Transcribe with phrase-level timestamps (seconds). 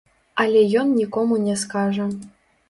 [0.43, 2.09] Але ён нікому не скажа.